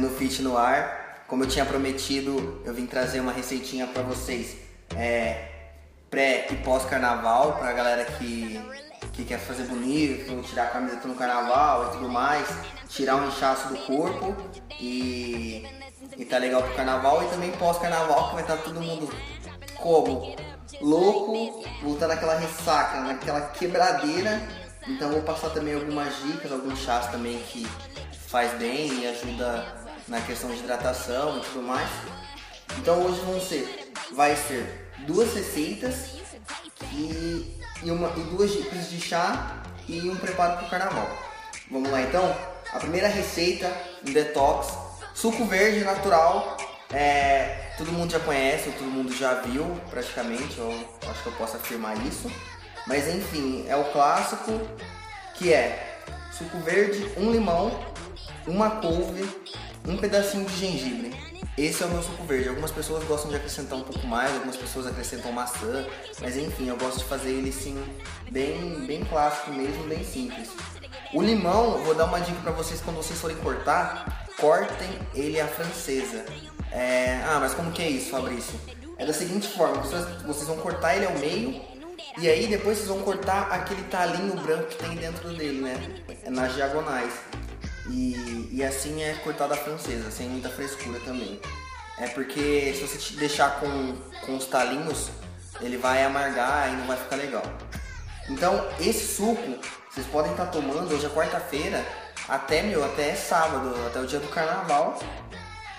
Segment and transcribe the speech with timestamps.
[0.00, 1.24] Renofit no ar.
[1.26, 4.56] Como eu tinha prometido, eu vim trazer uma receitinha para vocês
[4.96, 5.48] é,
[6.10, 8.60] pré e pós-carnaval, pra galera que,
[9.12, 12.48] que quer fazer bonito, tirar a camiseta no carnaval e tudo mais,
[12.88, 14.34] tirar um inchaço do corpo
[14.80, 15.64] e,
[16.16, 19.08] e tá legal pro carnaval e também pós-carnaval que vai estar tá todo mundo
[19.76, 20.34] como?
[20.80, 24.40] Louco, voltando naquela ressaca, naquela quebradeira.
[24.88, 27.64] Então vou passar também algumas dicas, alguns chás também que
[28.30, 29.79] faz bem e ajuda
[30.10, 31.88] na questão de hidratação e tudo mais.
[32.78, 36.16] Então hoje vão ser, vai ser duas receitas
[36.92, 41.08] e, e, uma, e duas dicas de chá e um preparo para o carnaval.
[41.70, 42.36] Vamos lá então?
[42.72, 43.72] A primeira receita,
[44.06, 44.76] um detox,
[45.14, 46.56] suco verde natural,
[46.92, 50.70] é, todo mundo já conhece, todo mundo já viu praticamente, eu
[51.08, 52.30] acho que eu posso afirmar isso.
[52.86, 54.60] Mas enfim, é o clássico
[55.34, 56.00] que é
[56.32, 57.70] suco verde, um limão,
[58.46, 59.28] uma couve,
[59.86, 61.30] um pedacinho de gengibre.
[61.56, 62.48] Esse é o meu suco verde.
[62.48, 65.86] Algumas pessoas gostam de acrescentar um pouco mais, algumas pessoas acrescentam maçã,
[66.20, 67.82] mas enfim, eu gosto de fazer ele sim
[68.30, 70.48] bem, bem clássico mesmo, bem simples.
[71.12, 75.46] O limão, vou dar uma dica para vocês quando vocês forem cortar, cortem ele à
[75.46, 76.24] francesa.
[76.70, 77.20] É...
[77.26, 78.58] Ah, mas como que é isso, Fabrício?
[78.96, 81.60] É da seguinte forma, vocês, vocês vão cortar ele ao meio
[82.18, 86.02] e aí depois vocês vão cortar aquele talinho branco que tem dentro dele, né?
[86.28, 87.12] Nas diagonais.
[87.90, 91.40] E, e assim é cortada francesa, sem muita frescura também.
[91.98, 95.10] É porque se você deixar com, com os talinhos,
[95.60, 97.42] ele vai amargar e não vai ficar legal.
[98.28, 99.58] Então, esse suco,
[99.90, 101.84] vocês podem estar tomando hoje é quarta-feira,
[102.28, 104.98] até, meu, até sábado, até o dia do carnaval.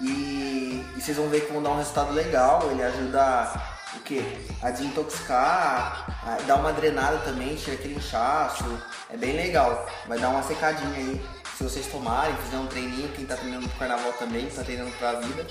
[0.00, 2.68] E, e vocês vão ver que vão dar um resultado legal.
[2.70, 3.52] Ele ajuda
[3.94, 4.24] o que?
[4.60, 8.64] A desintoxicar, a dar uma drenada também, tira aquele inchaço.
[9.08, 9.88] É bem legal.
[10.08, 11.24] Vai dar uma secadinha aí
[11.56, 15.20] se vocês tomarem, fizer um treininho, quem está treinando pro carnaval também, está treinando pra
[15.20, 15.46] vida,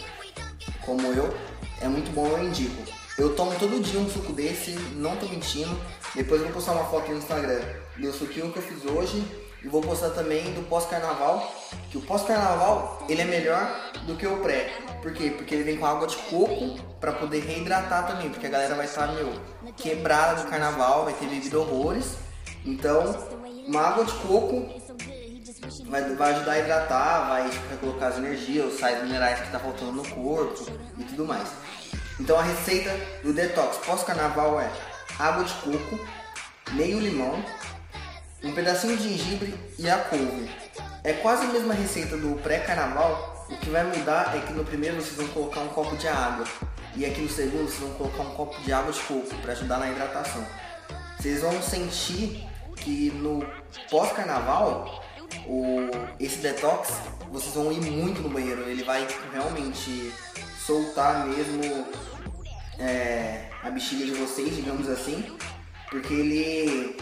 [0.86, 1.36] como eu,
[1.80, 2.84] é muito bom, eu indico.
[3.18, 5.78] Eu tomo todo dia um suco desse, não tô mentindo.
[6.16, 7.62] Depois eu vou postar uma foto no Instagram
[7.98, 9.24] do suquinho que eu fiz hoje
[9.64, 11.54] e vou postar também do pós-carnaval,
[11.92, 14.72] que o pós-carnaval ele é melhor do que o pré.
[15.02, 15.30] Por quê?
[15.30, 18.86] Porque ele vem com água de coco para poder reidratar também, porque a galera vai
[18.86, 19.34] estar, meu,
[19.78, 22.16] quebrada do carnaval, vai ter bebido horrores.
[22.66, 23.16] Então,
[23.68, 24.68] uma água de coco
[25.86, 27.50] vai, vai ajudar a hidratar, vai
[27.80, 30.66] colocar as energias, os sais minerais que tá faltando no corpo
[30.98, 31.50] e tudo mais.
[32.20, 32.92] Então a receita
[33.24, 34.72] do detox pós-carnaval é
[35.18, 36.00] água de coco,
[36.72, 37.44] meio limão,
[38.44, 40.50] um pedacinho de gengibre e a couve.
[41.04, 44.96] É quase a mesma receita do pré-carnaval, o que vai mudar é que no primeiro
[44.98, 46.46] vocês vão colocar um copo de água
[46.96, 49.78] e aqui no segundo vocês vão colocar um copo de água de coco para ajudar
[49.78, 50.46] na hidratação.
[51.18, 53.46] Vocês vão sentir que no
[53.90, 55.04] pós-carnaval
[55.48, 56.90] o, esse detox,
[57.32, 58.62] vocês vão ir muito no banheiro.
[58.70, 60.14] Ele vai realmente
[60.66, 61.86] soltar mesmo
[62.80, 65.38] é, a bexiga de vocês, digamos assim,
[65.90, 66.98] porque ele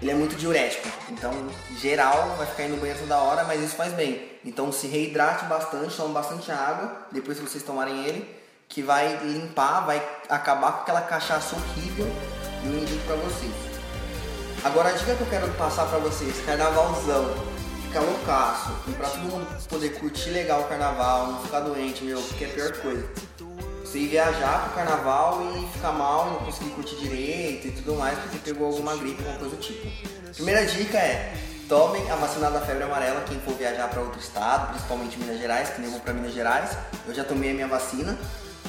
[0.00, 0.88] ele é muito diurético.
[1.10, 1.32] Então,
[1.78, 4.30] geral, vai ficar indo no banheiro toda hora, mas isso faz bem.
[4.44, 8.36] Então, se reidrate bastante, tome bastante água depois que vocês tomarem ele,
[8.68, 9.96] que vai limpar, vai
[10.28, 12.06] acabar com aquela cachaça horrível
[12.62, 13.75] e eu indico pra vocês.
[14.64, 17.34] Agora a dica que eu quero passar pra vocês, carnavalzão,
[17.82, 22.20] ficar loucaço, e pra todo mundo poder curtir legal o carnaval, não ficar doente, meu,
[22.20, 23.08] porque é a pior coisa.
[23.84, 28.18] Você ir viajar pro carnaval e ficar mal, não conseguir curtir direito e tudo mais,
[28.18, 29.86] porque pegou alguma gripe, alguma coisa do tipo.
[30.34, 31.34] Primeira dica é,
[31.68, 35.70] tomem a vacina da febre amarela quem for viajar para outro estado, principalmente Minas Gerais,
[35.70, 36.76] que nem eu vou para Minas Gerais.
[37.06, 38.18] Eu já tomei a minha vacina.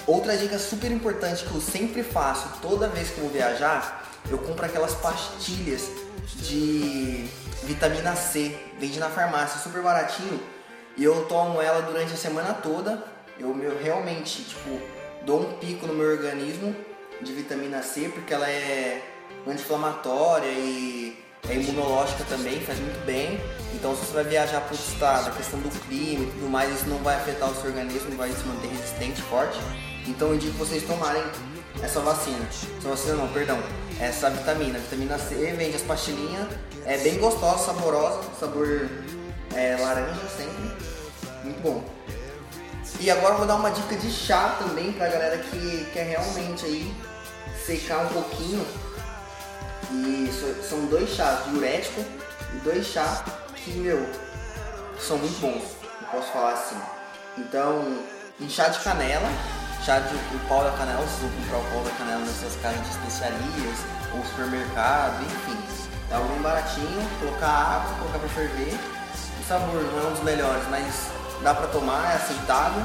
[0.05, 4.37] Outra dica super importante que eu sempre faço toda vez que eu vou viajar eu
[4.37, 5.89] compro aquelas pastilhas
[6.35, 7.27] de
[7.63, 10.39] vitamina C, vende na farmácia, super baratinho,
[10.95, 13.03] e eu tomo ela durante a semana toda.
[13.39, 14.81] Eu, eu realmente, tipo,
[15.23, 16.75] dou um pico no meu organismo
[17.21, 19.01] de vitamina C, porque ela é
[19.45, 23.39] anti-inflamatória e é imunológica também, faz muito bem.
[23.73, 26.73] Então se você vai viajar para o estado, a questão do clima e tudo mais,
[26.73, 29.57] isso não vai afetar o seu organismo, vai se manter resistente, forte.
[30.07, 31.23] Então eu indico vocês tomarem
[31.83, 32.47] essa vacina.
[32.77, 33.61] Essa vacina não, perdão.
[33.99, 34.79] Essa vitamina.
[34.79, 36.47] Vitamina C vende as pastilhinhas.
[36.85, 38.21] É bem gostosa, saborosa.
[38.39, 38.89] Sabor
[39.53, 40.71] é, laranja sempre.
[41.43, 41.83] Muito bom.
[42.99, 46.65] E agora eu vou dar uma dica de chá também pra galera que quer realmente
[46.65, 46.95] aí
[47.65, 48.65] secar um pouquinho.
[49.91, 50.29] E
[50.67, 52.03] são dois chás, diurético
[52.55, 53.23] e dois chás
[53.55, 54.03] que, meu,
[54.99, 55.63] são muito bons.
[56.01, 56.77] Eu posso falar assim.
[57.37, 58.03] Então,
[58.39, 59.29] em chá de canela,
[59.87, 62.81] chá de o pau da canela, vocês vão comprar o pau da canela nessas casas
[62.81, 63.79] de especiarias
[64.13, 65.57] ou supermercado, enfim.
[66.11, 68.77] É algo bem baratinho, colocar água, colocar para ferver.
[69.39, 71.07] O sabor não é um dos melhores, mas
[71.41, 72.83] dá pra tomar, é aceitável.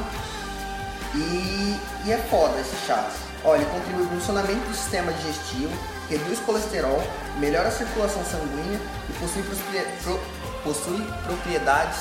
[1.16, 1.76] E,
[2.06, 3.04] e é foda esse chá.
[3.44, 5.76] Olha, ele contribui para o funcionamento do sistema digestivo,
[6.08, 7.02] reduz colesterol,
[7.40, 10.20] melhora a circulação sanguínea e possui, pro,
[10.62, 11.98] possui propriedades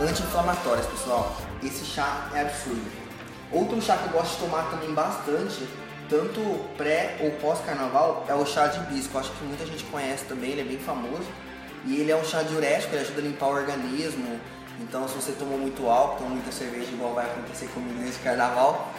[0.00, 1.36] anti-inflamatórias, pessoal.
[1.60, 3.03] Esse chá é absurdo.
[3.52, 5.66] Outro chá que eu gosto de tomar também bastante,
[6.08, 6.40] tanto
[6.76, 9.18] pré ou pós-carnaval, é o chá de hibisco.
[9.18, 11.26] Acho que muita gente conhece também, ele é bem famoso.
[11.86, 14.40] E ele é um chá diurético, ele ajuda a limpar o organismo.
[14.80, 18.92] Então, se você tomou muito álcool, tomou muita cerveja, igual vai acontecer comigo nesse carnaval,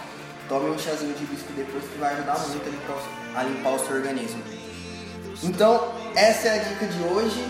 [0.47, 3.79] tome um chazinho de hibisco depois que vai ajudar muito a limpar, a limpar o
[3.79, 4.41] seu organismo.
[5.43, 7.45] Então, essa é a dica de hoje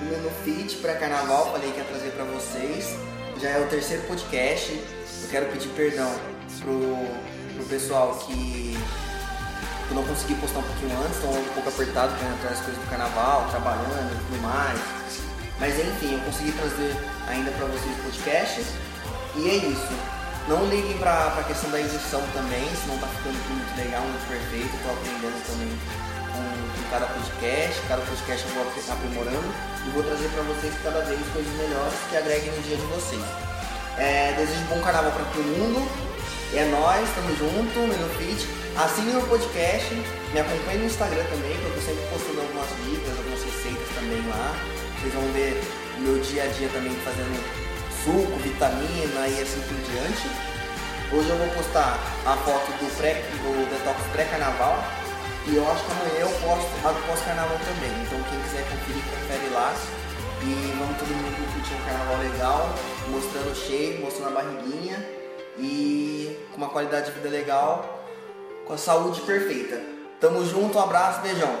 [0.00, 1.52] do menu fit para carnaval.
[1.52, 2.96] Falei que ia trazer para vocês.
[3.40, 4.72] Já é o terceiro podcast.
[4.72, 6.10] Eu quero pedir perdão
[6.60, 7.06] pro,
[7.54, 8.76] pro pessoal que
[9.90, 12.90] eu não consegui postar um pouquinho antes, estou um pouco apertado com as coisas do
[12.90, 14.78] carnaval, trabalhando e tudo mais.
[15.58, 16.94] Mas enfim, eu consegui trazer
[17.26, 18.62] ainda para vocês o podcast.
[19.36, 19.94] E é isso.
[20.48, 24.74] Não liguem para a questão da edição também, senão tá ficando muito legal, muito perfeito.
[24.76, 25.72] Estou aprendendo também
[26.32, 27.82] com, com, cada podcast.
[27.88, 29.54] Cada podcast eu vou aprimorando
[29.86, 33.24] e vou trazer para vocês cada vez coisas melhores que agreguem no dia de vocês.
[33.98, 36.07] É, desejo bom carnaval para todo mundo.
[36.54, 38.48] É nóis, tamo junto, Menu Fit.
[38.72, 39.92] Assine o podcast,
[40.32, 44.56] me acompanhe no Instagram também, porque eu sempre postando algumas dicas, algumas receitas também lá.
[44.96, 45.60] Vocês vão ver
[46.00, 47.36] meu dia a dia também fazendo
[48.00, 50.24] suco, vitamina e assim por diante.
[51.12, 54.80] Hoje eu vou postar a foto do, pré, do detox pré-carnaval
[55.48, 57.92] e eu acho que amanhã eu posto a do pós-carnaval também.
[58.08, 59.76] Então quem quiser conferir, confere lá.
[60.40, 62.74] E vamos todo mundo curtir um carnaval legal,
[63.10, 65.18] mostrando o shape, mostrando a barriguinha
[65.58, 65.87] e
[66.58, 68.04] com uma qualidade de vida legal,
[68.66, 69.80] com a saúde perfeita.
[70.20, 71.56] Tamo junto, um abraço, beijão.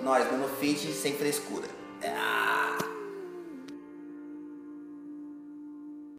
[0.00, 1.75] Nós, Mano Fit, sem frescura.